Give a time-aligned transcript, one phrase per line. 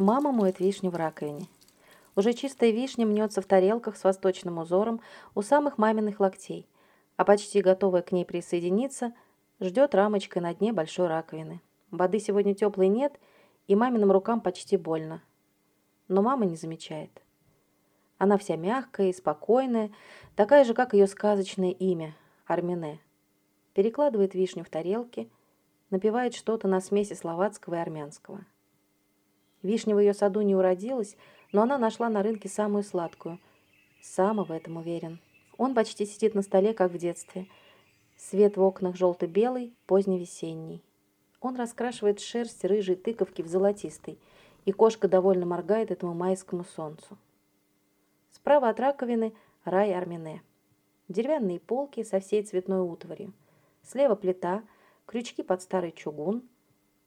[0.00, 1.46] Мама моет вишню в раковине.
[2.16, 5.02] Уже чистая вишня мнется в тарелках с восточным узором
[5.34, 6.66] у самых маминых локтей,
[7.18, 9.12] а почти готовая к ней присоединиться,
[9.60, 11.60] ждет рамочкой на дне большой раковины.
[11.90, 13.20] Воды сегодня теплой нет,
[13.66, 15.22] и маминым рукам почти больно.
[16.08, 17.10] Но мама не замечает.
[18.16, 19.90] Она вся мягкая и спокойная,
[20.34, 23.00] такая же, как ее сказочное имя– Армине.
[23.74, 25.28] Перекладывает вишню в тарелки,
[25.90, 28.46] напевает что-то на смеси словацкого и армянского.
[29.62, 31.16] Вишня в ее саду не уродилась,
[31.52, 33.38] но она нашла на рынке самую сладкую.
[34.02, 35.20] Сама в этом уверен.
[35.58, 37.46] Он почти сидит на столе, как в детстве.
[38.16, 40.82] Свет в окнах желто-белый, поздневесенний.
[41.40, 44.18] Он раскрашивает шерсть рыжей тыковки в золотистый,
[44.64, 47.18] и кошка довольно моргает этому майскому солнцу.
[48.30, 50.42] Справа от раковины рай Армине.
[51.08, 53.32] Деревянные полки со всей цветной утварью.
[53.82, 54.62] Слева плита,
[55.06, 56.42] крючки под старый чугун,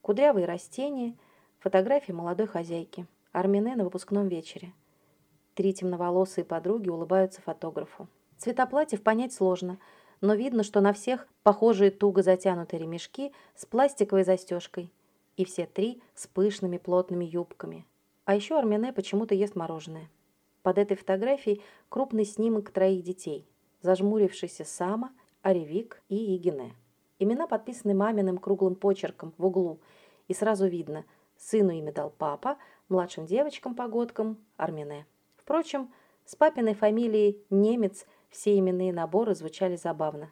[0.01, 1.15] кудрявые растения,
[1.63, 3.07] фотографии молодой хозяйки.
[3.31, 4.73] Армине на выпускном вечере.
[5.53, 8.09] Три темноволосые подруги улыбаются фотографу.
[8.37, 9.79] Цвета платьев понять сложно,
[10.19, 14.91] но видно, что на всех похожие туго затянутые ремешки с пластиковой застежкой.
[15.37, 17.85] И все три с пышными плотными юбками.
[18.25, 20.09] А еще Армине почему-то ест мороженое.
[20.63, 23.47] Под этой фотографией крупный снимок троих детей.
[23.81, 26.75] Зажмурившийся Сама, Аревик и Игине.
[27.19, 29.79] Имена подписаны маминым круглым почерком в углу.
[30.27, 31.05] И сразу видно,
[31.49, 32.57] сыну имя дал папа,
[32.89, 35.05] младшим девочкам-погодкам– Армине.
[35.35, 35.91] Впрочем,
[36.25, 40.31] с папиной фамилией «Немец» все именные наборы звучали забавно.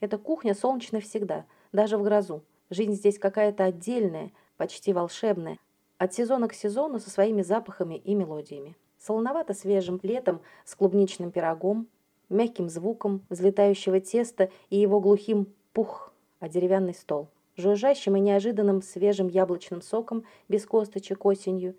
[0.00, 2.42] Эта кухня солнечная всегда, даже в грозу.
[2.70, 5.58] Жизнь здесь какая-то отдельная, почти волшебная,
[5.98, 11.88] от сезона к сезону со своими запахами и мелодиями солоновато-свежим летом с клубничным пирогом,
[12.28, 19.28] мягким звуком взлетающего теста и его глухим пух, а деревянный стол, жужжащим и неожиданным свежим
[19.28, 21.76] яблочным соком без косточек осенью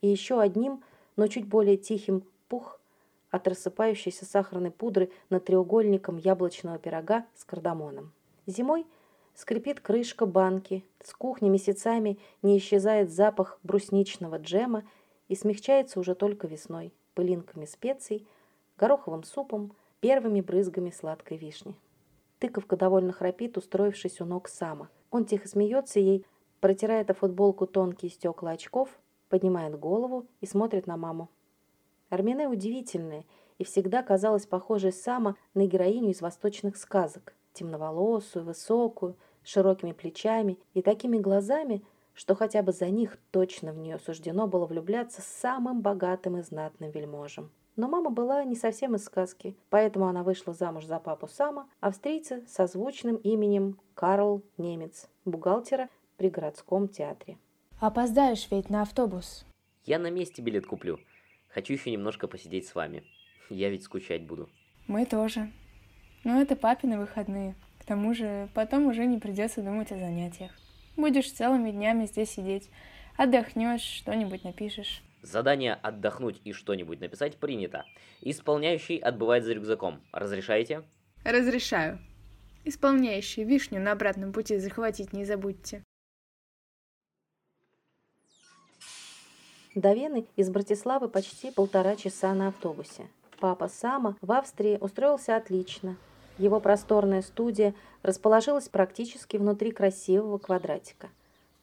[0.00, 0.84] и еще одним,
[1.16, 2.78] но чуть более тихим пух
[3.30, 8.12] от рассыпающейся сахарной пудры над треугольником яблочного пирога с кардамоном.
[8.46, 8.86] Зимой
[9.34, 14.84] скрипит крышка банки, с кухни месяцами не исчезает запах брусничного джема
[15.28, 18.26] и смягчается уже только весной, пылинками специй,
[18.76, 21.74] гороховым супом, первыми брызгами сладкой вишни.
[22.38, 24.90] Тыковка довольно храпит, устроившись у ног Сама.
[25.14, 26.26] Он тихо смеется ей,
[26.58, 28.88] протирает о футболку тонкие стекла очков,
[29.28, 31.30] поднимает голову и смотрит на маму.
[32.10, 33.24] Армине удивительная
[33.58, 40.58] и всегда казалась похожей Сама на героиню из восточных сказок, темноволосую, высокую, с широкими плечами
[40.72, 45.80] и такими глазами, что хотя бы за них точно в нее суждено было влюбляться самым
[45.80, 47.52] богатым и знатным вельможем.
[47.76, 52.42] Но мама была не совсем из сказки, поэтому она вышла замуж за папу Сама, австрийца
[52.46, 57.36] со звучным именем Карл Немец, бухгалтера при городском театре.
[57.80, 59.44] Опоздаешь ведь на автобус.
[59.84, 61.00] Я на месте билет куплю.
[61.48, 63.04] Хочу еще немножко посидеть с вами.
[63.50, 64.48] Я ведь скучать буду.
[64.86, 65.52] Мы тоже.
[66.22, 67.56] Но это папины выходные.
[67.80, 70.52] К тому же потом уже не придется думать о занятиях.
[70.96, 72.70] Будешь целыми днями здесь сидеть.
[73.16, 75.02] Отдохнешь, что-нибудь напишешь.
[75.24, 77.86] Задание отдохнуть и что-нибудь написать принято.
[78.20, 80.02] Исполняющий отбывает за рюкзаком.
[80.12, 80.82] Разрешаете?
[81.24, 81.98] Разрешаю.
[82.66, 85.82] Исполняющий вишню на обратном пути захватить не забудьте.
[89.74, 93.08] До Вены из Братиславы почти полтора часа на автобусе.
[93.40, 95.96] Папа Сама в Австрии устроился отлично.
[96.36, 101.08] Его просторная студия расположилась практически внутри красивого квадратика.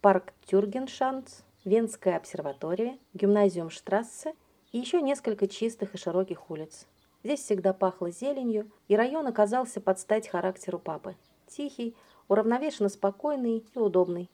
[0.01, 4.33] Парк Тюргеншанц, Венская обсерватория, гимназиум Штрассе
[4.71, 6.87] и еще несколько чистых и широких улиц.
[7.23, 11.15] Здесь всегда пахло зеленью, и район оказался под стать характеру папы.
[11.45, 11.95] Тихий,
[12.27, 14.27] уравновешенно спокойный и удобный.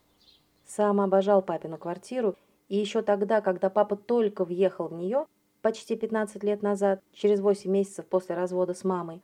[0.65, 2.35] Сам обожал папину квартиру,
[2.69, 5.25] и еще тогда, когда папа только въехал в нее,
[5.61, 9.21] почти 15 лет назад, через 8 месяцев после развода с мамой,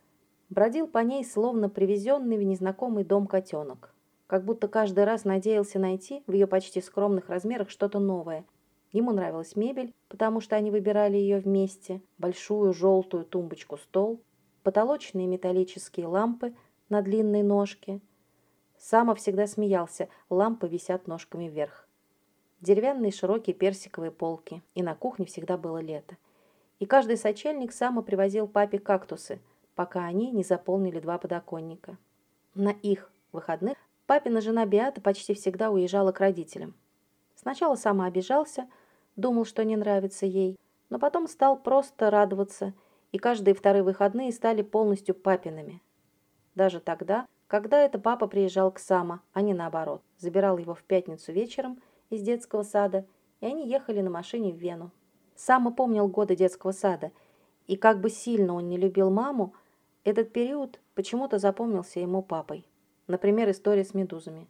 [0.50, 3.93] бродил по ней, словно привезенный в незнакомый дом котенок.
[4.34, 8.44] Как будто каждый раз надеялся найти в ее почти скромных размерах что-то новое.
[8.90, 14.20] Ему нравилась мебель, потому что они выбирали ее вместе, большую желтую тумбочку-стол,
[14.64, 16.52] потолочные металлические лампы
[16.88, 18.00] на длинной ножке.
[18.76, 21.86] Сама всегда смеялся, лампы висят ножками вверх.
[22.60, 26.16] Деревянные широкие персиковые полки, и на кухне всегда было лето.
[26.80, 29.38] И каждый сочельник Сама привозил папе кактусы–
[29.76, 31.98] пока они не заполнили два подоконника.
[32.54, 36.74] На их выходных папина жена Биата почти всегда уезжала к родителям.
[37.34, 38.68] Сначала сама обижался,
[39.16, 40.58] думал, что не нравится ей,
[40.90, 42.74] но потом стал просто радоваться,
[43.12, 45.82] и каждые вторые выходные стали полностью папиными.
[46.54, 51.32] Даже тогда, когда это папа приезжал к Сама, а не наоборот, забирал его в пятницу
[51.32, 51.80] вечером
[52.10, 53.06] из детского сада,
[53.40, 54.90] и они ехали на машине в Вену.
[55.36, 57.10] Сам помнил годы детского сада,
[57.66, 59.54] и как бы сильно он не любил маму,
[60.04, 62.66] этот период почему-то запомнился ему папой.
[63.06, 64.46] Например, история с медузами.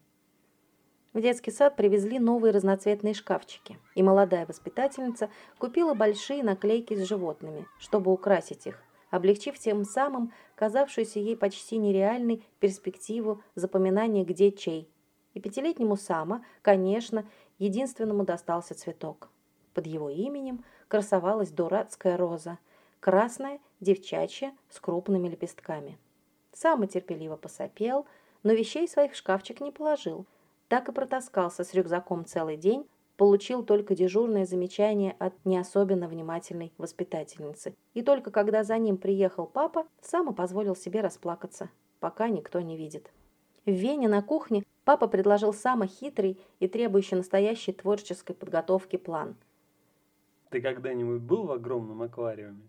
[1.13, 7.67] В детский сад привезли новые разноцветные шкафчики, и молодая воспитательница купила большие наклейки с животными,
[7.79, 14.89] чтобы украсить их, облегчив тем самым казавшуюся ей почти нереальной перспективу запоминания где чей.
[15.35, 17.25] И пятилетнему Сама, конечно,
[17.59, 19.31] единственному достался цветок.
[19.73, 22.59] Под его именем красовалась дурацкая роза,
[23.01, 25.99] красная, девчачья, с крупными лепестками.
[26.53, 28.07] Сама терпеливо посопел,
[28.45, 30.27] но вещей своих в шкафчик не положил.
[30.69, 32.87] Так и протаскался с рюкзаком целый день,
[33.17, 37.75] получил только дежурное замечание от не особенно внимательной воспитательницы.
[37.95, 41.71] И только когда за ним приехал папа, Сама позволил себе расплакаться,
[42.01, 43.11] пока никто не видит.
[43.67, 49.37] В Вене на кухне папа предложил самый хитрый и требующий настоящей творческой подготовки план.
[50.51, 52.69] Ты когда-нибудь был в огромном аквариуме?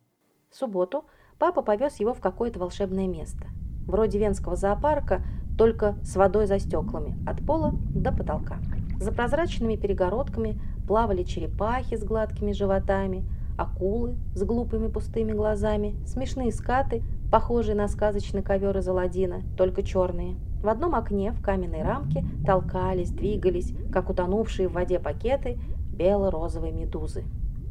[0.50, 1.06] В субботу
[1.38, 3.46] папа повез его в какое-то волшебное место.
[3.86, 5.22] Вроде венского зоопарка,
[5.58, 8.58] только с водой за стеклами, от пола до потолка.
[9.00, 13.24] За прозрачными перегородками плавали черепахи с гладкими животами,
[13.58, 20.36] акулы с глупыми пустыми глазами, смешные скаты, похожие на сказочный ковер из Аладдина, только черные.
[20.62, 25.58] В одном окне в каменной рамке толкались, двигались, как утонувшие в воде пакеты,
[25.94, 27.24] бело-розовые медузы.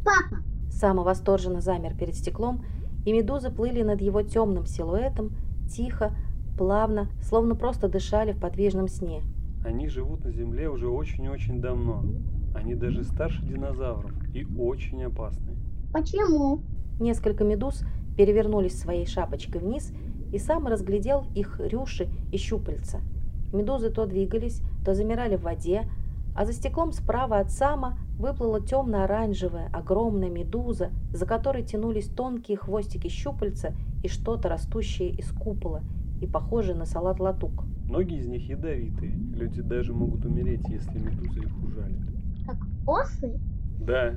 [0.05, 0.43] Папа!
[0.71, 2.65] Сама восторженно замер перед стеклом,
[3.05, 5.33] и медузы плыли над его темным силуэтом,
[5.71, 6.13] тихо,
[6.57, 9.23] плавно, словно просто дышали в подвижном сне.
[9.65, 12.05] Они живут на Земле уже очень-очень давно.
[12.55, 15.57] Они даже старше динозавров и очень опасны.
[15.93, 16.61] Почему?
[17.01, 17.83] Несколько медуз
[18.17, 19.93] перевернулись своей шапочкой вниз,
[20.33, 23.01] и сам разглядел их рюши и щупальца.
[23.53, 25.89] Медузы то двигались, то замирали в воде,
[26.35, 33.09] а за стеклом справа от сама выплыла темно-оранжевая, огромная медуза, за которой тянулись тонкие хвостики
[33.09, 35.83] щупальца и что-то растущее из купола
[36.25, 37.65] и похожее на салат латук.
[37.89, 39.13] Многие из них ядовитые.
[39.35, 42.01] Люди даже могут умереть, если медуза их ужалит.
[42.47, 42.57] Как
[42.87, 43.39] осы?
[43.79, 44.17] Да,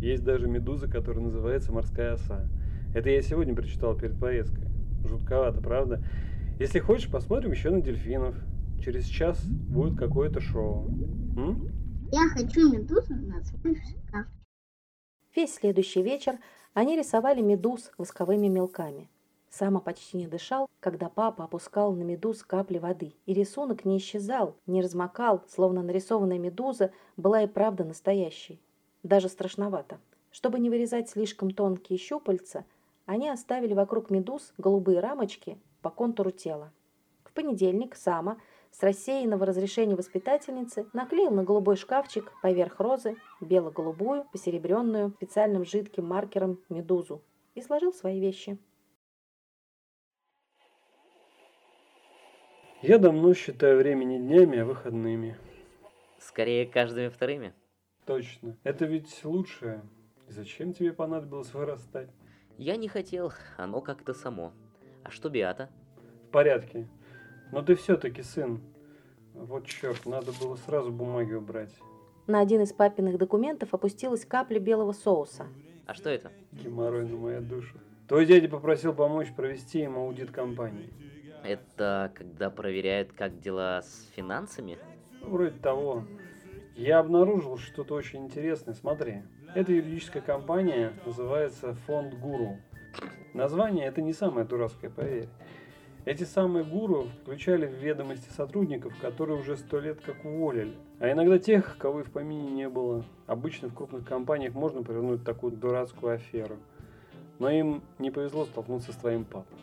[0.00, 2.46] есть даже медуза, которая называется морская оса.
[2.94, 4.64] Это я сегодня прочитал перед поездкой.
[5.04, 6.02] Жутковато, правда?
[6.58, 8.34] Если хочешь, посмотрим еще на дельфинов.
[8.82, 10.88] Через час будет какое-то шоу.
[11.36, 11.68] М?
[12.12, 14.26] Я хочу медузу на свой шкаф.
[15.34, 16.34] Весь следующий вечер
[16.74, 19.08] они рисовали медуз восковыми мелками.
[19.58, 24.54] Сама почти не дышал, когда папа опускал на медуз капли воды, и рисунок не исчезал,
[24.66, 28.60] не размокал, словно нарисованная медуза была и правда настоящей.
[29.02, 29.98] Даже страшновато.
[30.30, 32.66] Чтобы не вырезать слишком тонкие щупальца,
[33.06, 36.70] они оставили вокруг медуз голубые рамочки по контуру тела.
[37.24, 38.36] В понедельник Сама
[38.70, 46.60] с рассеянного разрешения воспитательницы наклеил на голубой шкафчик поверх розы бело-голубую, посеребренную специальным жидким маркером
[46.68, 47.22] медузу
[47.54, 48.58] и сложил свои вещи.
[52.88, 55.36] Я давно считаю время не днями, а выходными.
[56.20, 57.52] Скорее, каждыми вторыми.
[58.04, 58.56] Точно.
[58.62, 59.82] Это ведь лучшее.
[60.28, 62.08] Зачем тебе понадобилось вырастать?
[62.58, 64.52] Я не хотел, оно как-то само.
[65.02, 65.68] А что Биата?
[66.28, 66.86] В порядке.
[67.50, 68.60] Но ты все-таки сын.
[69.34, 71.74] Вот черт, надо было сразу бумаги убрать.
[72.28, 75.48] На один из папиных документов опустилась капля белого соуса.
[75.86, 76.30] А что это?
[76.52, 77.80] Геморрой на мою душу.
[78.06, 80.92] Твой дядя попросил помочь провести ему аудит компании.
[81.42, 84.78] Это когда проверяют, как дела с финансами?
[85.22, 86.04] Вроде того.
[86.74, 88.74] Я обнаружил что-то очень интересное.
[88.74, 89.22] Смотри.
[89.54, 92.58] Эта юридическая компания называется Фонд Гуру.
[93.32, 95.28] Название это не самое дурацкое, поверь.
[96.06, 100.76] Эти самые гуру включали в ведомости сотрудников, которые уже сто лет как уволили.
[101.00, 103.04] А иногда тех, кого и в помине не было.
[103.26, 106.58] Обычно в крупных компаниях можно провернуть такую дурацкую аферу.
[107.40, 109.58] Но им не повезло столкнуться с твоим папой.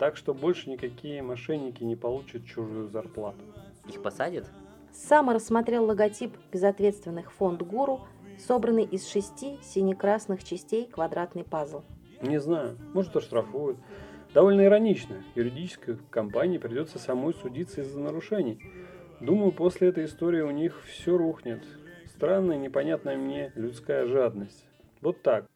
[0.00, 3.44] Так что больше никакие мошенники не получат чужую зарплату.
[3.86, 4.46] Их посадят?
[4.92, 8.00] Сам рассмотрел логотип безответственных фонд гуру,
[8.38, 11.82] собранный из шести сине-красных частей квадратный пазл.
[12.22, 13.76] Не знаю, может оштрафуют.
[14.32, 15.22] Довольно иронично.
[15.34, 18.58] Юридической компании придется самой судиться из-за нарушений.
[19.20, 21.62] Думаю, после этой истории у них все рухнет.
[22.06, 24.64] Странная, непонятная мне людская жадность.
[25.02, 25.49] Вот так.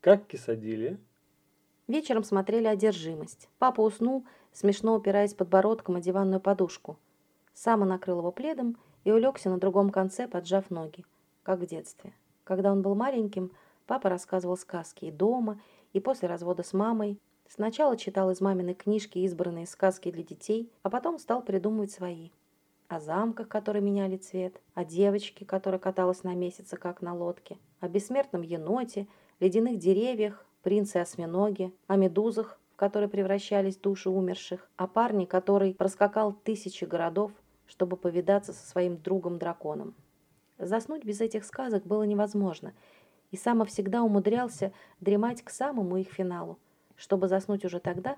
[0.00, 0.98] Как кисадили?
[1.88, 3.48] Вечером смотрели «Одержимость».
[3.58, 6.98] Папа уснул, смешно упираясь подбородком о диванную подушку.
[7.52, 11.04] Сама накрыл его пледом и улегся на другом конце, поджав ноги,
[11.42, 12.12] как в детстве.
[12.44, 13.50] Когда он был маленьким,
[13.86, 15.60] папа рассказывал сказки и дома,
[15.92, 17.18] и после развода с мамой.
[17.48, 22.30] Сначала читал из маминой книжки избранные сказки для детей, а потом стал придумывать свои.
[22.88, 27.88] о замках, которые меняли цвет, о девочке, которая каталась на месяце, как на лодке, о
[27.88, 29.06] бессмертном еноте,
[29.40, 36.84] ледяных деревьях, принце-осьминоге, о медузах, в которые превращались души умерших, о парне, который проскакал тысячи
[36.84, 37.32] городов,
[37.66, 39.94] чтобы повидаться со своим другом-драконом.
[40.58, 42.74] Заснуть без этих сказок было невозможно,
[43.30, 46.58] и Сама всегда умудрялся дремать к самому их финалу,
[46.96, 48.16] чтобы заснуть уже тогда,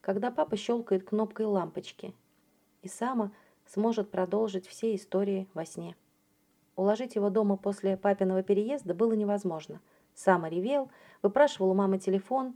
[0.00, 2.14] когда папа щелкает кнопкой лампочки,
[2.82, 3.32] и Сама
[3.66, 5.96] сможет продолжить все истории во сне.
[6.76, 9.80] Уложить его дома после папиного переезда было невозможно.
[10.22, 10.90] Сама ревел,
[11.22, 12.54] выпрашивал у мамы телефон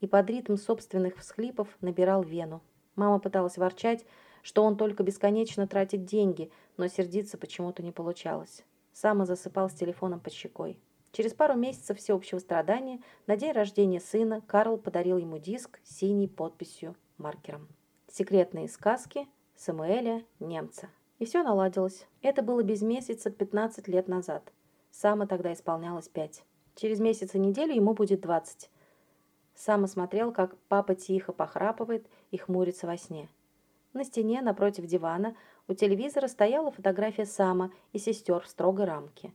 [0.00, 2.60] и под ритм собственных всхлипов набирал вену.
[2.96, 4.04] Мама пыталась ворчать,
[4.42, 8.62] что он только бесконечно тратит деньги, но сердиться почему-то не получалось.
[8.92, 10.78] Сама засыпал с телефоном под щекой.
[11.12, 16.28] Через пару месяцев всеобщего страдания на день рождения сына Карл подарил ему диск с синей
[16.28, 17.68] подписью маркером.
[18.12, 20.90] «Секретные сказки Самуэля Немца».
[21.18, 22.06] И все наладилось.
[22.20, 24.52] Это было без месяца 15 лет назад.
[24.90, 26.44] Сама тогда исполнялось 5.
[26.78, 28.70] Через месяц и неделю ему будет 20.
[29.56, 33.28] Сама смотрел, как папа тихо похрапывает и хмурится во сне.
[33.94, 35.34] На стене напротив дивана
[35.66, 39.32] у телевизора стояла фотография Сама и сестер в строгой рамке.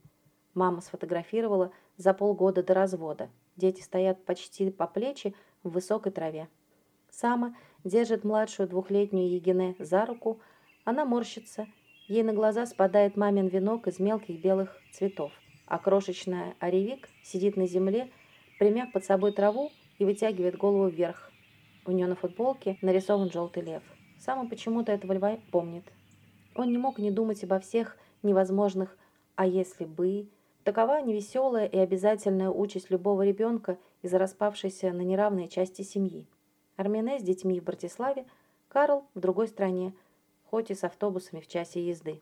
[0.54, 3.30] Мама сфотографировала за полгода до развода.
[3.58, 6.48] Дети стоят почти по плечи в высокой траве.
[7.10, 10.40] Сама держит младшую двухлетнюю Егине за руку.
[10.86, 11.68] Она морщится.
[12.08, 15.34] Ей на глаза спадает мамин венок из мелких белых цветов.
[15.74, 18.12] А крошечная Оревик сидит на земле,
[18.60, 21.32] примяв под собой траву и вытягивает голову вверх.
[21.88, 23.82] У нее на футболке нарисован желтый лев.
[24.20, 25.84] Сама почему-то этого льва помнит.
[26.54, 28.96] Он не мог не думать обо всех невозможных
[29.36, 30.28] «а если бы»,
[30.64, 36.28] Такова невеселая и обязательная участь любого ребенка из распавшейся на неравные части семьи.
[36.76, 38.28] Армене с детьми в Братиславе,
[38.68, 39.96] Карл в другой стране,
[40.52, 42.22] хоть и с автобусами в часе езды.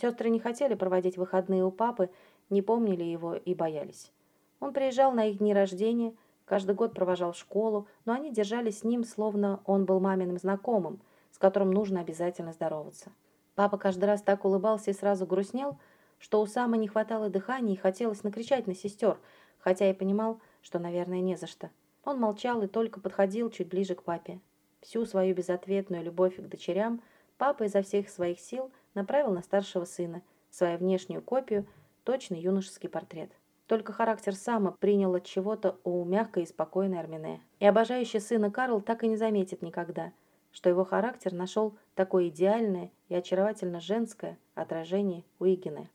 [0.00, 2.08] Сестры не хотели проводить выходные у папы,
[2.50, 4.12] не помнили его и боялись.
[4.60, 6.14] Он приезжал на их дни рождения,
[6.44, 11.00] каждый год провожал школу, но они держались с ним, словно он был маминым знакомым,
[11.30, 13.12] с которым нужно обязательно здороваться.
[13.54, 15.78] Папа каждый раз так улыбался и сразу грустнел,
[16.18, 19.18] что у Самы не хватало дыхания и хотелось накричать на сестер,
[19.58, 21.70] хотя и понимал, что, наверное, не за что.
[22.04, 24.40] Он молчал и только подходил чуть ближе к папе.
[24.80, 27.02] Всю свою безответную любовь к дочерям
[27.36, 31.66] папа изо всех своих сил направил на старшего сына, свою внешнюю копию,
[32.08, 33.30] точный юношеский портрет.
[33.66, 37.42] Только характер Сама принял от чего-то у мягкой и спокойной Армине.
[37.60, 40.14] И обожающий сына Карл так и не заметит никогда,
[40.50, 45.90] что его характер нашел такое идеальное и очаровательно женское отражение у Игины.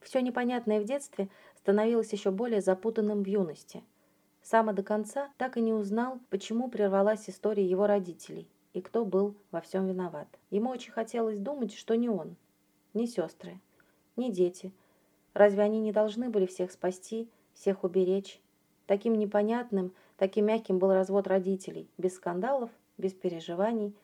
[0.00, 3.82] Все непонятное в детстве становилось еще более запутанным в юности.
[4.42, 9.34] Сама до конца так и не узнал, почему прервалась история его родителей и кто был
[9.50, 10.28] во всем виноват.
[10.50, 12.36] Ему очень хотелось думать, что не он,
[12.94, 13.58] не сестры,
[14.14, 14.72] не дети.
[15.34, 18.40] Разве они не должны были всех спасти, всех уберечь?
[18.86, 23.94] Таким непонятным, таким мягким был развод родителей, без скандалов, без переживаний,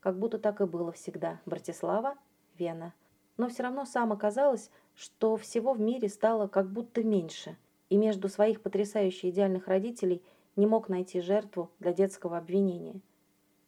[0.00, 1.40] как будто так и было всегда.
[1.46, 2.16] Братислава,
[2.56, 2.94] Вена.
[3.36, 7.56] Но все равно сам оказалось, что всего в мире стало как будто меньше,
[7.90, 10.22] и между своих потрясающе идеальных родителей
[10.54, 13.00] не мог найти жертву для детского обвинения.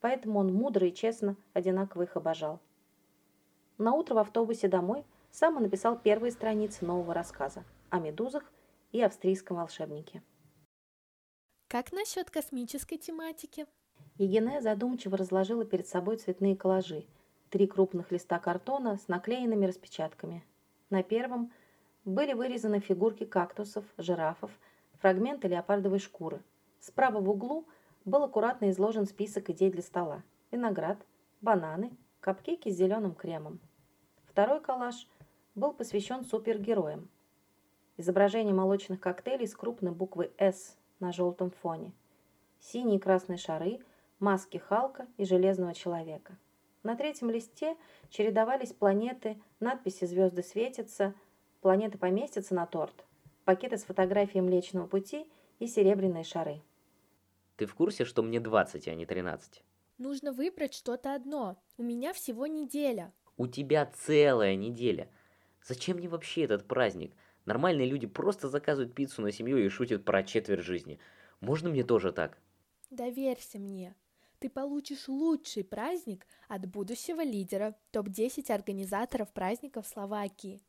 [0.01, 2.61] Поэтому он мудро и честно одинаково их обожал.
[3.77, 8.45] На утро в автобусе домой сам написал первые страницы нового рассказа о медузах
[8.93, 10.23] и австрийском волшебнике.
[11.69, 13.67] Как насчет космической тематики?
[14.17, 17.07] Егене задумчиво разложила перед собой цветные коллажи,
[17.51, 20.45] три крупных листа картона с наклеенными распечатками–
[20.91, 21.53] на первом
[22.05, 24.51] были вырезаны фигурки кактусов, жирафов,
[25.01, 26.43] фрагменты леопардовой шкуры.
[26.81, 27.67] Справа в углу
[28.07, 30.23] был аккуратно изложен список идей для стола.
[30.51, 30.99] Виноград,
[31.43, 33.61] бананы, капкейки с зеленым кремом.
[34.25, 35.07] Второй коллаж
[35.59, 37.09] был посвящен супергероям.
[37.97, 41.93] Изображение молочных коктейлей с крупной буквой «С» на желтом фоне.
[42.61, 43.81] Синие и красные шары,
[44.19, 46.39] маски Халка и Железного человека–
[46.85, 47.77] на третьем листе
[48.09, 51.15] чередовались планеты, надписи «Звезды светятся»,
[51.61, 53.05] «Планеты поместятся на торт»,
[53.45, 55.27] пакеты с фотографией Млечного Пути
[55.59, 56.63] и серебряные шары.
[57.57, 59.65] Ты в курсе, что мне 20, а не 13?
[59.99, 61.57] Нужно выбрать что-то одно.
[61.77, 63.13] У меня всего неделя.
[63.37, 65.11] У тебя целая неделя.
[65.69, 67.13] Зачем мне вообще этот праздник?
[67.45, 70.99] Нормальные люди просто заказывают пиццу на семью и шутят про четверть жизни.
[71.41, 72.39] Можно мне тоже так?
[72.91, 73.95] Доверься мне
[74.39, 80.63] ты получишь лучший праздник от будущего лидера топ-10 организаторов праздников Словакии.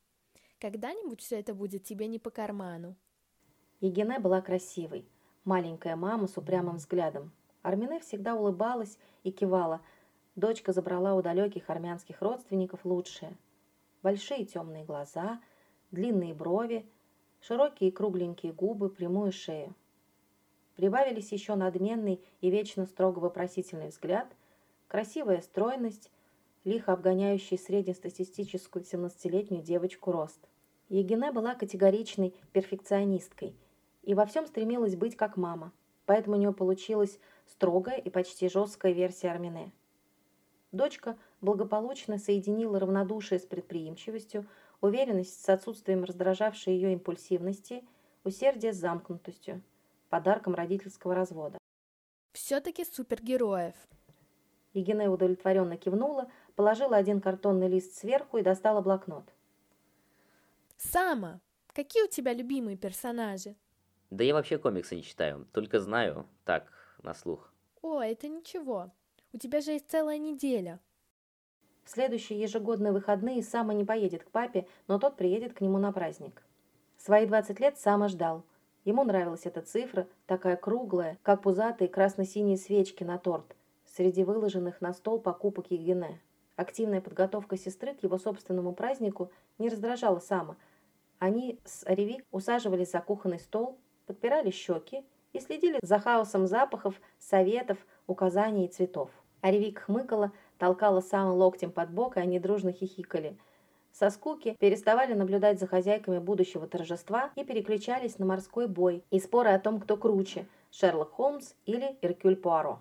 [0.58, 2.96] Когда-нибудь все это будет тебе не по карману.
[3.80, 5.06] Егине была красивой,
[5.44, 7.32] маленькая мама с упрямым взглядом.
[7.62, 9.80] Армине всегда улыбалась и кивала,
[10.34, 13.36] дочка забрала у далеких армянских родственников лучшее.
[14.02, 15.40] Большие темные глаза,
[15.90, 16.86] длинные брови,
[17.40, 19.74] широкие кругленькие губы, прямую шею.
[20.76, 24.34] Прибавились еще надменный и вечно строго вопросительный взгляд,
[24.88, 26.10] красивая стройность,
[26.64, 30.40] лихо обгоняющий среднестатистическую 17-летнюю девочку рост.
[30.88, 33.54] Егине была категоричной перфекционисткой
[34.02, 35.72] и во всем стремилась быть как мама,
[36.06, 39.72] поэтому у нее получилась строгая и почти жесткая версия Армине.
[40.72, 44.46] Дочка благополучно соединила равнодушие с предприимчивостью,
[44.80, 47.84] уверенность с отсутствием раздражавшей ее импульсивности,
[48.24, 49.62] усердие с замкнутостью,
[50.08, 51.58] подарком родительского развода.
[52.32, 53.74] Все-таки супергероев.
[54.72, 59.24] Егине удовлетворенно кивнула, положила один картонный лист сверху и достала блокнот.
[60.76, 61.40] Сама,
[61.74, 63.56] какие у тебя любимые персонажи?
[64.10, 67.52] Да я вообще комиксы не читаю, только знаю, так, на слух.
[67.82, 68.90] О, это ничего.
[69.32, 70.80] У тебя же есть целая неделя.
[71.92, 76.40] Следующие ежегодные выходные Сама не поедет к папе, но тот приедет к нему на праздник.
[76.96, 78.44] Свои 20 лет Сама ждал.
[78.84, 83.56] Ему нравилась эта цифра, такая круглая, как пузатые красно-синие свечки на торт,
[83.86, 86.20] среди выложенных на стол покупок Егене.
[86.54, 90.56] Активная подготовка сестры к его собственному празднику не раздражала Сама.
[91.18, 97.78] Они с Оревик усаживались за кухонный стол, подпирали щеки и следили за хаосом запахов, советов,
[98.06, 99.10] указаний и цветов.
[99.40, 103.36] Оревик хмыкала, толкала Сама локтем под бок, и они дружно хихикали.
[103.92, 109.50] Со скуки переставали наблюдать за хозяйками будущего торжества и переключались на морской бой и споры
[109.50, 112.78] о том, кто круче– Шерлок Холмс или Эркюль Пуаро.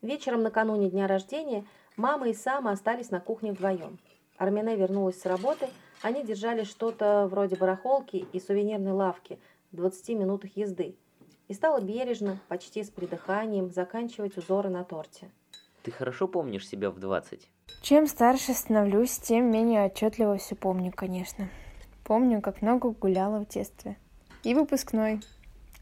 [0.00, 1.66] Вечером накануне дня рождения
[1.96, 3.98] мама и Сама остались на кухне вдвоем.
[4.38, 5.68] Армине вернулась с работы,
[6.02, 9.38] они держали что-то вроде барахолки и сувенирной лавки
[9.72, 10.96] в 20 минутах езды
[11.48, 15.30] и стала бережно, почти с придыханием, заканчивать узоры на торте.
[15.86, 17.48] Ты хорошо помнишь себя в 20?
[17.80, 21.48] Чем старше становлюсь, тем менее отчетливо все помню, конечно.
[22.02, 23.96] Помню, как много гуляла в детстве.
[24.42, 25.20] И выпускной,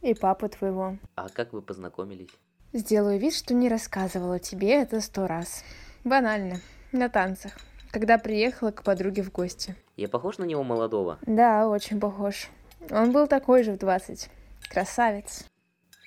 [0.02, 0.98] и папу твоего.
[1.14, 2.28] А как вы познакомились?
[2.74, 5.64] Сделаю вид, что не рассказывала тебе это сто раз.
[6.04, 6.60] Банально.
[6.92, 7.52] На танцах.
[7.90, 9.74] Когда приехала к подруге в гости.
[9.96, 11.18] Я похож на него молодого?
[11.22, 12.50] Да, очень похож.
[12.90, 14.28] Он был такой же в 20.
[14.68, 15.46] Красавец.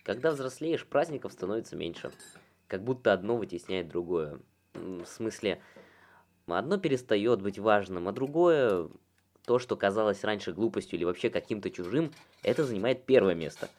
[0.03, 2.11] Когда взрослеешь, праздников становится меньше
[2.67, 4.39] как будто одно вытесняет другое.
[4.73, 5.61] В смысле,
[6.45, 8.89] одно перестает быть важным, а другое,
[9.45, 12.11] то, что казалось раньше глупостью или вообще каким-то чужим,
[12.43, 13.69] это занимает первое место.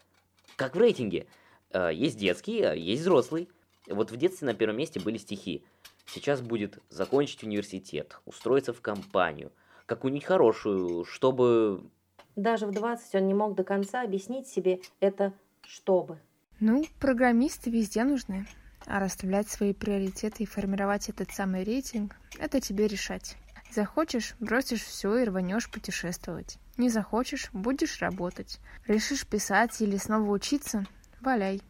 [0.57, 1.27] Как в рейтинге.
[1.70, 3.48] Э, есть детский, а есть взрослый.
[3.87, 5.64] Вот в детстве на первом месте были стихи.
[6.07, 9.53] Сейчас будет закончить университет, устроиться в компанию,
[9.87, 11.83] какую-нибудь хорошую, чтобы...
[12.35, 15.33] Даже в 20 он не мог до конца объяснить себе это
[15.66, 16.18] «чтобы».
[16.61, 18.46] Ну, программисты везде нужны.
[18.90, 23.37] А расставлять свои приоритеты и формировать этот самый рейтинг– это тебе решать.
[23.70, 26.59] Захочешь– бросишь все и рванешь путешествовать.
[26.79, 28.61] Не захочешь– будешь работать.
[28.87, 30.87] Решишь писать или снова учиться–
[31.20, 31.61] валяй.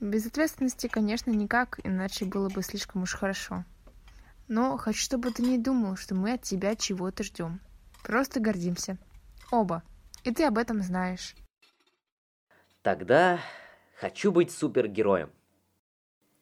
[0.00, 3.64] Без ответственности, конечно, никак, иначе было бы слишком уж хорошо.
[4.48, 7.60] Но хочу, чтобы ты не думал, что мы от тебя чего-то ждем.
[8.02, 8.98] Просто гордимся.
[9.52, 9.84] Оба.
[10.24, 11.36] И ты об этом знаешь.
[12.82, 13.38] Тогда
[14.00, 15.30] хочу быть супергероем.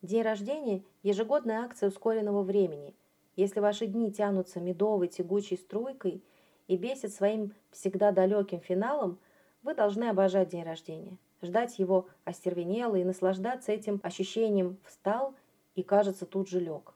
[0.02, 2.92] День рождения– ежегодная акция ускоренного времени.
[3.36, 6.24] Если ваши дни тянутся медовой тягучей струйкой
[6.66, 9.20] и бесят своим всегда далеким финалом,
[9.62, 15.36] вы должны обожать день рождения, ждать его остервенело и наслаждаться этим ощущением «встал»
[15.76, 16.94] и, кажется, тут же лег.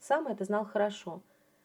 [0.00, 1.20] Сам это знал хорошо,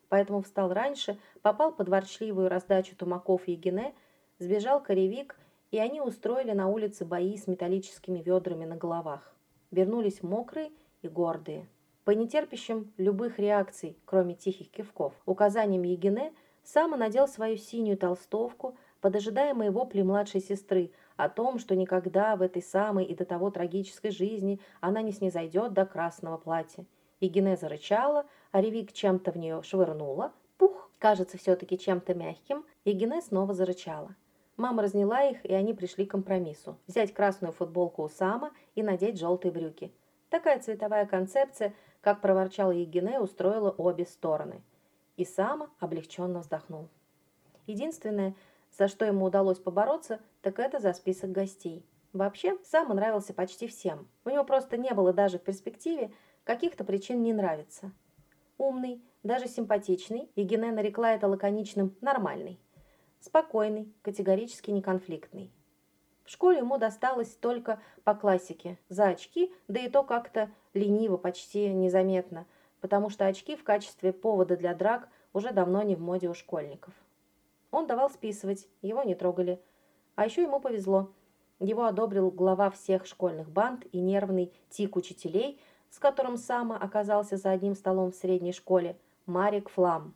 [0.10, 3.96] поэтому встал раньше, попал под ворчливую раздачу тумаков и гене,
[4.38, 5.40] сбежал коревик,
[5.72, 9.37] и они устроили на улице бои с металлическими ведрами на головах
[9.72, 11.68] вернулись мокрые и гордые.
[12.04, 16.34] По нетерпящим любых реакций, кроме тихих кивков, указанием Егине,
[16.68, 22.62] Сама надел свою синюю толстовку, подожидая моего пли-младшей сестры, о том, что никогда в этой
[22.62, 26.86] самой и до того трагической жизни она не снизойдет до красного платья.
[27.22, 30.34] Егине зарычала, а Ревик чем-то в нее швырнула.
[30.58, 32.66] Пух, кажется, все-таки чем-то мягким.
[32.84, 34.14] Егине снова зарычала.
[34.58, 36.78] Мама разняла их, и они пришли к компромиссу.
[36.88, 39.94] Взять красную футболку у Сама и надеть желтые брюки.
[40.30, 44.64] Такая цветовая концепция, как проворчал Егине, устроила обе стороны.
[45.16, 46.90] И Сама облегченно вздохнул.
[47.68, 48.34] Единственное,
[48.76, 51.86] за что ему удалось побороться, так это за список гостей.
[52.12, 54.08] Вообще, Сама нравился почти всем.
[54.26, 56.12] У него просто не было даже в перспективе
[56.44, 57.92] каких-то причин не нравиться.
[58.58, 62.60] Умный, даже симпатичный, Егине нарекла это лаконичным «нормальный».
[63.28, 65.52] Спокойный, категорически неконфликтный.
[66.24, 71.68] В школе ему досталось только по классике, за очки, да и то как-то лениво, почти
[71.74, 72.46] незаметно,
[72.80, 76.94] потому что очки в качестве повода для драк уже давно не в моде у школьников.
[77.70, 79.62] Он давал списывать, его не трогали.
[80.16, 81.12] А еще ему повезло.
[81.60, 85.60] Его одобрил глава всех школьных банд и нервный тик учителей,
[85.90, 90.16] с которым Сама оказался за одним столом в средней школе, Марик Флам.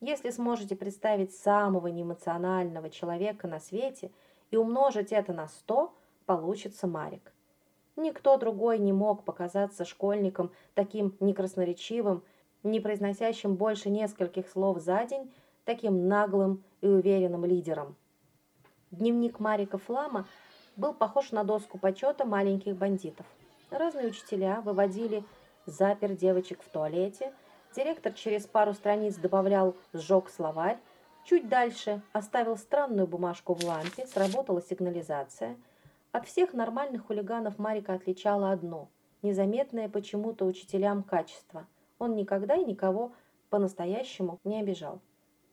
[0.00, 4.10] Если сможете представить самого неэмоционального человека на свете
[4.50, 7.34] и умножить это на 100, получится Марик.
[7.96, 12.22] Никто другой не мог показаться школьником таким некрасноречивым,
[12.62, 15.30] не произносящим больше нескольких слов за день,
[15.66, 17.94] таким наглым и уверенным лидером.
[18.90, 20.26] Дневник Марика Флама
[20.76, 23.26] был похож на доску почета маленьких бандитов.
[23.70, 25.24] Разные учителя выводили
[25.66, 27.32] запер девочек в туалете,
[27.74, 30.78] директор через пару страниц добавлял «сжег словарь»,
[31.24, 35.56] чуть дальше оставил странную бумажку в лампе, сработала сигнализация.
[36.12, 38.88] От всех нормальных хулиганов Марика отличало одно–
[39.22, 41.66] незаметное почему-то учителям качество.
[41.98, 43.12] Он никогда и никого
[43.50, 45.00] по-настоящему не обижал.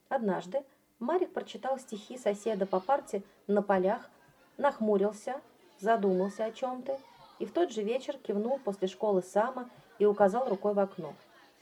[0.10, 0.63] Однажды
[0.99, 4.10] Марик прочитал стихи соседа по парте на полях,
[4.58, 5.41] нахмурился,
[5.80, 6.97] задумался о чем-то
[7.39, 11.13] и в тот же вечер кивнул после школы Сама и указал рукой в окно.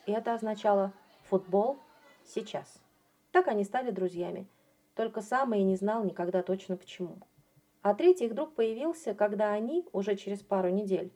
[0.06, 1.78] И это означало «футбол
[2.24, 2.82] сейчас».
[3.32, 4.48] Так они стали друзьями.
[4.96, 7.18] Только Сама и не знал никогда точно почему.
[7.82, 11.12] А третий их друг появился, когда они, уже через пару недель,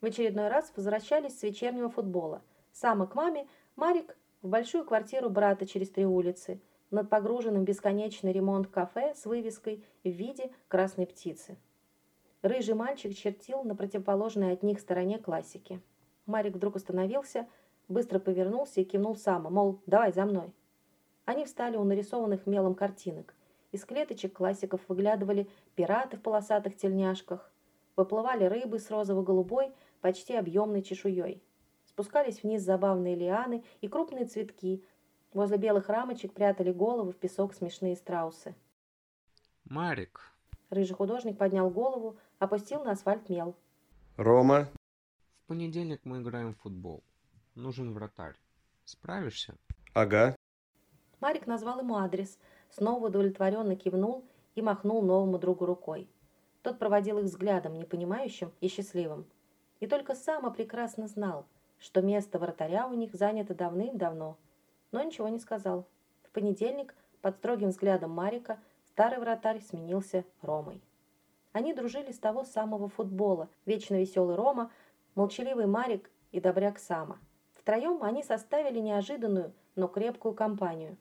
[0.00, 2.42] в очередной раз возвращались с вечернего футбола.
[2.72, 8.66] Сама к маме, Марик в большую квартиру брата через три улицы, над погруженным бесконечный ремонт
[8.66, 11.56] кафе с вывеской в виде красной птицы.
[12.42, 15.80] Рыжий мальчик чертил на противоположной от них стороне классики.
[16.26, 17.46] Марик вдруг остановился,
[17.90, 20.52] быстро повернулся и кивнул Сама, мол, давай за мной.
[21.24, 23.34] Они встали у нарисованных мелом картинок.
[23.72, 27.52] Из клеточек классиков выглядывали пираты в полосатых тельняшках,
[27.96, 31.42] выплывали рыбы с розово-голубой, почти объемной чешуей.
[31.84, 34.82] Спускались вниз забавные лианы и крупные цветки.
[35.32, 38.54] Возле белых рамочек прятали головы в песок смешные страусы.
[39.64, 40.32] Марик.
[40.70, 43.54] Рыжий художник поднял голову, опустил на асфальт мел.
[44.16, 44.68] Рома,
[45.44, 47.04] В понедельник мы играем в футбол.
[47.60, 48.36] Нужен вратарь.
[48.86, 49.54] Справишься?
[49.92, 50.34] ага,
[51.20, 52.38] Марик назвал ему адрес,
[52.70, 56.08] снова удовлетворенно кивнул и махнул новому другу рукой.
[56.62, 59.26] Тот проводил их взглядом, непонимающим и счастливым.
[59.78, 61.44] И только Сама прекрасно знал,
[61.78, 64.38] что место вратаря у них занято давным-давно,
[64.90, 65.86] но ничего не сказал.
[66.22, 70.80] В понедельник, под строгим взглядом Марика, старый вратарь сменился Ромой.
[71.52, 74.70] Они дружили с того самого футбола, вечно веселый Рома,
[75.14, 77.18] молчаливый Марик и добряк Сама.
[77.60, 80.96] Втроем они составили неожиданную, но крепкую компанию.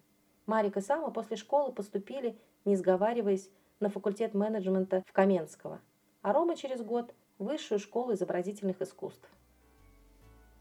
[0.46, 5.80] Марик и Сама после школы поступили, не сговариваясь, на факультет менеджмента в Каменского,
[6.22, 9.30] а Рома через год в Высшую школу изобразительных искусств.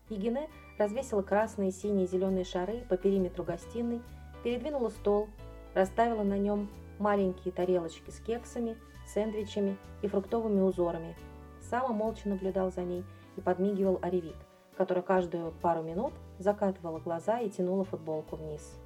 [0.09, 4.01] Егине развесила красные, синие и зеленые шары по периметру гостиной,
[4.45, 5.29] передвинула стол,
[5.75, 8.77] расставила на нем маленькие тарелочки с кексами,
[9.13, 11.17] сэндвичами и фруктовыми узорами.
[11.61, 13.05] Сама молча наблюдал за ней
[13.37, 14.37] и подмигивал Оревит,
[14.79, 18.79] которая каждую пару минут закатывала глаза и тянула футболку вниз.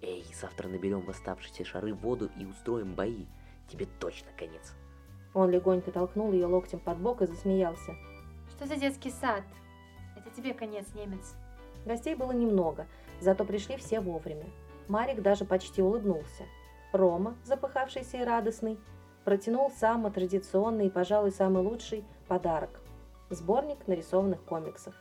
[0.00, 3.26] Эй, завтра наберем в оставшиеся шары воду и устроим бои.
[3.68, 4.72] Тебе точно конец.
[5.34, 7.94] Он легонько толкнул ее локтем под бок и засмеялся.
[8.48, 9.42] Что за детский сад?
[10.16, 11.34] Это тебе конец, немец.
[11.84, 12.86] Гостей было немного,
[13.20, 14.46] зато пришли все вовремя.
[14.88, 16.44] Марик даже почти улыбнулся.
[16.92, 18.78] Рома, запыхавшийся и радостный,
[19.26, 22.80] протянул самый традиционный и, пожалуй, самый лучший подарок–
[23.28, 24.94] сборник нарисованных комиксов.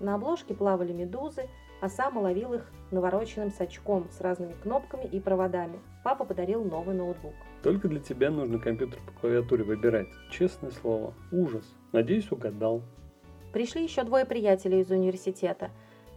[0.00, 1.48] На обложке плавали медузы,
[1.80, 5.78] а сам ловил их навороченным сачком с разными кнопками и проводами.
[6.02, 7.34] Папа подарил новый ноутбук.
[7.62, 10.08] Только для тебя нужно компьютер по клавиатуре выбирать.
[10.30, 11.64] Честное слово, ужас.
[11.92, 12.82] Надеюсь, угадал.
[13.52, 15.70] Пришли еще двое приятелей из университета.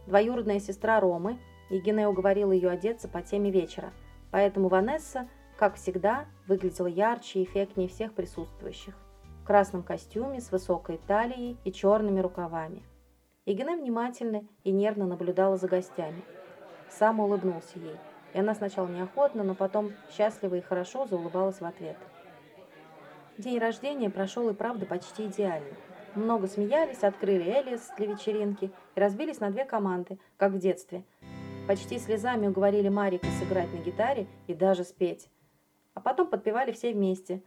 [0.06, 1.38] Двоюродная сестра Ромы,
[1.70, 3.92] и Гене уговорила ее одеться по теме вечера.
[4.30, 8.94] Поэтому Ванесса, как всегда, выглядела ярче и эффектнее всех присутствующих.
[9.42, 12.82] В красном костюме с высокой талией и черными рукавами.
[13.46, 16.22] Игене внимательно и нервно наблюдала за гостями.
[16.88, 17.96] Сам улыбнулся ей,
[18.32, 21.96] и она сначала неохотно, но потом счастливо и хорошо заулыбалась в ответ.
[23.36, 25.74] День рождения прошел и правда почти идеально.
[26.14, 31.02] Много смеялись, открыли Элис для вечеринки и разбились на две команды, как в детстве.
[31.66, 35.28] Почти слезами уговорили Марика сыграть на гитаре и даже спеть.
[35.92, 37.42] А потом подпевали все вместе.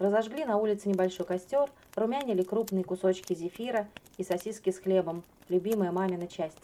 [0.00, 3.86] Разожгли на улице небольшой костер, румянили крупные кусочки зефира
[4.16, 6.56] и сосиски с хлебом, любимая мамина часть.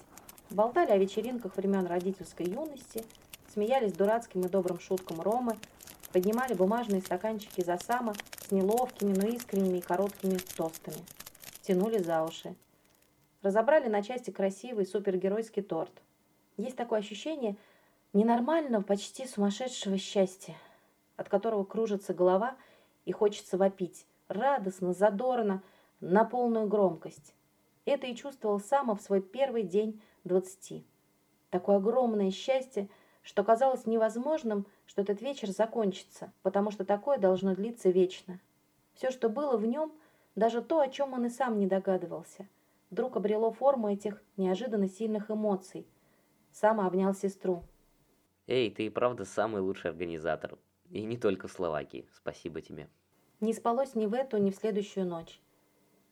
[0.49, 3.05] Болтали о вечеринках времен родительской юности,
[3.53, 5.59] смеялись дурацким и добрым шуткам Ромы,
[6.15, 11.05] поднимали бумажные стаканчики за сама с неловкими, но искренними и короткими тостами.
[11.61, 12.55] Тянули за уши.
[13.43, 15.93] разобрали на части красивый супергеройский торт.
[16.57, 17.57] Есть такое ощущение
[18.15, 20.57] ненормального, почти сумасшедшего счастья,
[21.19, 22.57] от которого кружится голова
[23.07, 25.63] и хочется вопить, радостно, задорно,
[26.01, 27.35] на полную громкость.
[27.87, 30.85] Это и чувствовал Сама в свой первый день двадцати.
[31.49, 32.91] Такое огромное счастье,
[33.23, 38.41] что казалось невозможным, что этот вечер закончится, потому что такое должно длиться вечно.
[38.95, 39.93] Все, что было в нем,
[40.35, 42.47] даже то, о чем он и сам не догадывался,
[42.91, 45.87] вдруг обрело форму этих неожиданно сильных эмоций.
[46.53, 47.63] Сама обнял сестру.
[48.47, 50.59] Эй, ты и правда самый лучший организатор.
[50.91, 52.07] И не только Словакии.
[52.15, 52.89] Спасибо тебе.
[53.41, 55.41] Не спалось ни в эту, ни в следующую ночь.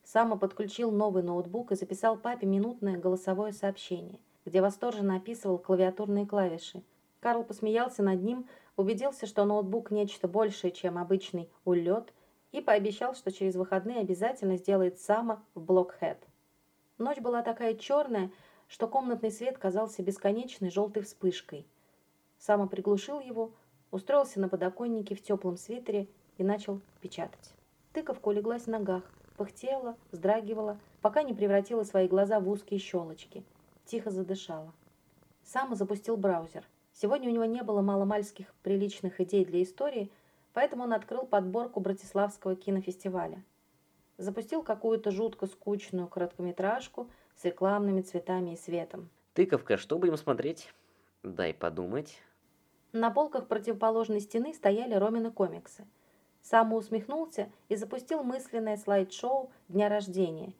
[0.03, 6.83] Сама подключил новый ноутбук и записал папе минутное голосовое сообщение, где восторженно описывал клавиатурные клавиши.
[7.19, 12.13] Карл посмеялся над ним, убедился, что ноутбук нечто большее, чем обычный улет,
[12.51, 16.19] и пообещал, что через выходные обязательно сделает Сама в Блокхед.
[16.99, 18.31] Ночь была такая черная,
[18.67, 21.65] что комнатный свет казался бесконечной желтой вспышкой.
[22.37, 23.51] Сама приглушил его,
[23.91, 27.53] устроился на подоконнике в теплом свитере и начал печатать.
[27.93, 29.03] Тыковка улеглась в ногах,
[29.37, 33.43] пыхтела, вздрагивала, пока не превратила свои глаза в узкие щелочки.
[33.85, 34.73] Тихо задышала.
[35.43, 36.65] Сама запустил браузер.
[36.93, 40.09] Сегодня у него не было маломальских приличных идей для истории,
[40.53, 43.43] поэтому он открыл подборку Братиславского кинофестиваля.
[44.17, 49.09] Запустил какую-то жутко скучную короткометражку с рекламными цветами и светом.
[49.33, 50.73] Тыковка, что будем смотреть?
[51.21, 52.21] Дай подумать.
[52.95, 55.85] На полках противоположной стены стояли Ромины комиксы.
[56.41, 60.53] Сам усмехнулся и запустил мысленное слайд-шоу дня рождения.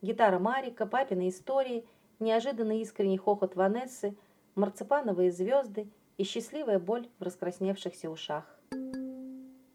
[0.00, 1.84] Гитара Марика, папины истории,
[2.20, 4.16] неожиданный искренний хохот Ванессы,
[4.54, 8.44] марципановые звезды и счастливая боль в раскрасневшихся ушах.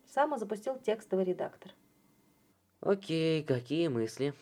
[0.06, 1.74] Сама запустил текстовый редактор.
[2.80, 4.34] Окей, какие мысли?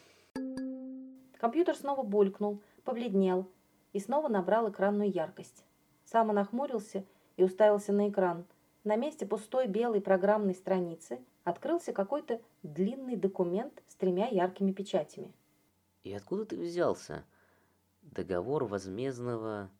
[1.40, 3.48] Компьютер снова булькнул, побледнел
[3.92, 5.66] и снова набрал экранную яркость.
[6.04, 7.04] Сама нахмурился
[7.38, 8.46] и уставился на экран–
[8.86, 15.34] на месте пустой белой программной страницы открылся какой-то длинный документ с тремя яркими печатями.
[16.04, 17.26] И откуда ты взялся?
[18.04, 19.72] Договор возмездного...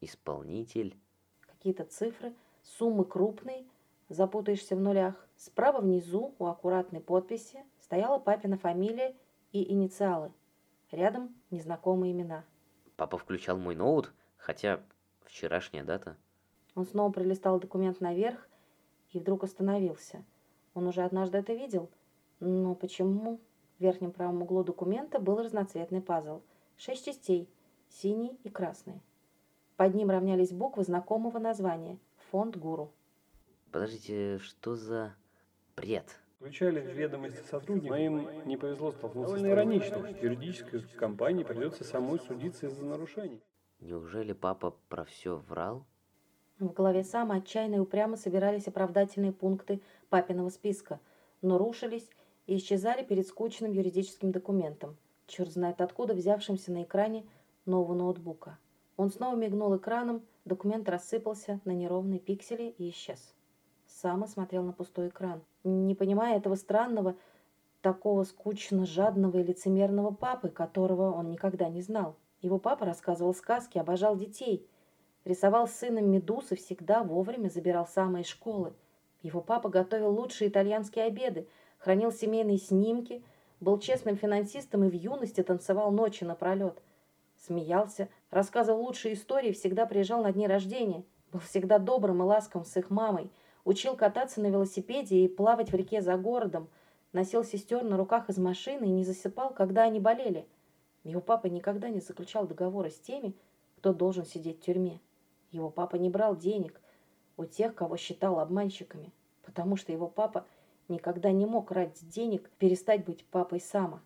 [0.00, 0.96] Исполнитель?
[1.40, 3.66] Какие-то цифры, суммы крупные,
[4.08, 5.14] запутаешься в нулях.
[5.36, 9.16] Справа внизу, у аккуратной подписи, стояла папина фамилия
[9.50, 10.32] и инициалы.
[10.92, 12.44] Рядом незнакомые имена.
[12.96, 14.80] Папа включал мой ноут, хотя
[15.24, 16.16] вчерашняя дата.
[16.74, 18.48] Он снова пролистал документ наверх
[19.10, 20.24] и вдруг остановился.
[20.74, 21.90] Он уже однажды это видел.
[22.38, 23.40] Но почему?
[23.78, 26.42] В верхнем правом углу документа был разноцветный пазл.
[26.76, 27.48] Шесть частей,
[27.88, 29.00] синий и красный.
[29.76, 31.98] Под ним равнялись буквы знакомого названия
[32.30, 32.92] «Фонд Гуру».
[33.72, 35.14] Подождите, что за
[35.76, 36.20] бред?
[36.36, 40.06] Включали в ведомости сотрудников, но им не повезло столкнуться Довольно иронично.
[40.22, 43.42] Юридической компании придется самой судиться из-за нарушений.
[43.80, 45.86] Неужели папа про все врал?
[46.60, 51.00] В голове Сама отчаянно и упрямо собирались оправдательные пункты папиного списка,
[51.40, 52.06] но рушились
[52.46, 57.24] и исчезали перед скучным юридическим документом, черт знает откуда взявшимся на экране
[57.64, 58.58] нового ноутбука.
[58.98, 63.34] Он снова мигнул экраном, документ рассыпался на неровные пиксели и исчез.
[63.86, 67.16] Сама смотрел на пустой экран, не понимая этого странного,
[67.80, 72.16] такого скучно жадного и лицемерного папы, которого он никогда не знал.
[72.42, 74.68] Его папа рассказывал сказки, обожал детей–
[75.24, 78.72] Рисовал сыном медуз и всегда вовремя забирал самые школы.
[79.22, 81.46] Его папа готовил лучшие итальянские обеды,
[81.78, 83.22] хранил семейные снимки,
[83.60, 86.80] был честным финансистом и в юности танцевал ночи напролет.
[87.36, 92.76] Смеялся, рассказывал лучшие истории, всегда приезжал на дни рождения, был всегда добрым и ласковым с
[92.78, 93.30] их мамой,
[93.64, 96.68] учил кататься на велосипеде и плавать в реке за городом,
[97.12, 100.46] носил сестер на руках из машины и не засыпал, когда они болели.
[101.04, 103.34] Его папа никогда не заключал договора с теми,
[103.76, 105.00] кто должен сидеть в тюрьме.
[105.50, 106.80] Его папа не брал денег
[107.36, 110.46] у тех, кого считал обманщиками, потому что его папа
[110.88, 114.02] никогда не мог ради денег перестать быть папой Сама.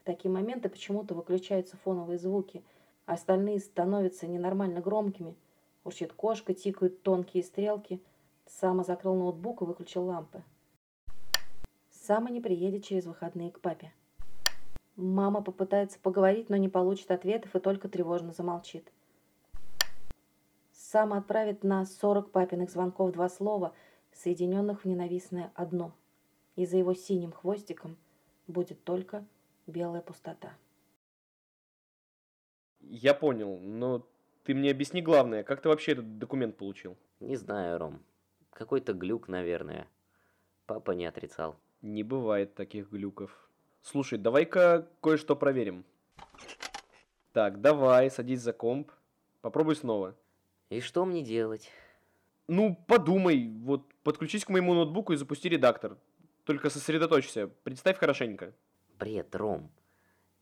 [0.00, 2.64] В такие моменты почему-то выключаются фоновые звуки,
[3.06, 5.36] а остальные становятся ненормально громкими.
[5.84, 8.00] Урчит кошка, тикают тонкие стрелки.
[8.46, 10.42] Сама закрыл ноутбук и выключил лампы.
[11.90, 13.92] Сама не приедет через выходные к папе.
[14.96, 18.90] Мама попытается поговорить, но не получит ответов и только тревожно замолчит.
[20.92, 23.74] Сам отправит на сорок папиных звонков два слова,
[24.12, 25.96] соединенных в ненавистное одно.
[26.54, 27.96] И за его синим хвостиком
[28.46, 29.24] будет только
[29.66, 30.52] белая пустота.
[32.80, 34.06] Я понял, но
[34.44, 36.98] ты мне объясни главное, как ты вообще этот документ получил?
[37.20, 38.02] Не знаю, Ром.
[38.50, 39.88] Какой-то глюк, наверное.
[40.66, 41.56] Папа не отрицал.
[41.80, 43.48] Не бывает таких глюков.
[43.80, 45.86] Слушай, давай-ка кое-что проверим.
[47.32, 48.92] Так, давай, садись за комп.
[49.40, 50.14] Попробуй снова.
[50.72, 51.70] И что мне делать?
[52.48, 55.98] Ну, подумай, вот подключись к моему ноутбуку и запусти редактор.
[56.44, 58.54] Только сосредоточься, представь хорошенько.
[58.98, 59.70] Бред, Ром.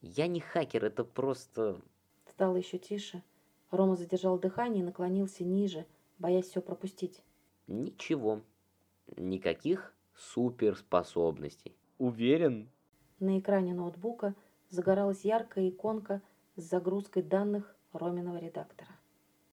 [0.00, 1.80] Я не хакер, это просто...
[2.28, 3.24] Стало еще тише.
[3.72, 5.84] Рома задержал дыхание и наклонился ниже,
[6.20, 7.24] боясь все пропустить.
[7.66, 8.40] Ничего.
[9.16, 11.74] Никаких суперспособностей.
[11.98, 12.68] Уверен?
[13.18, 14.36] На экране ноутбука
[14.68, 16.22] загоралась яркая иконка
[16.54, 18.99] с загрузкой данных Роминого редактора.